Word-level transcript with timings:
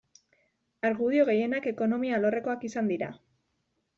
Argudio 0.89 1.27
gehienak 1.27 1.69
ekonomia 1.73 2.17
alorrekoak 2.19 2.65
izan 2.71 2.91
dira. 2.95 3.13